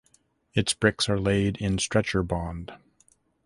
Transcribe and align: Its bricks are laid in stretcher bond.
Its 0.55 0.73
bricks 0.73 1.07
are 1.07 1.19
laid 1.19 1.57
in 1.57 1.77
stretcher 1.77 2.23
bond. 2.23 2.73